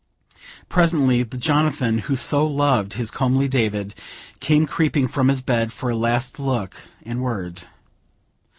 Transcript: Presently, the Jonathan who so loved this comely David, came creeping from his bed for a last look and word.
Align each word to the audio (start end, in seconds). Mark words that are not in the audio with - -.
Presently, 0.67 1.21
the 1.21 1.37
Jonathan 1.37 1.99
who 1.99 2.15
so 2.15 2.43
loved 2.43 2.93
this 2.97 3.11
comely 3.11 3.47
David, 3.47 3.93
came 4.39 4.65
creeping 4.65 5.07
from 5.07 5.27
his 5.27 5.43
bed 5.43 5.71
for 5.71 5.91
a 5.91 5.95
last 5.95 6.39
look 6.39 6.75
and 7.03 7.21
word. 7.21 7.67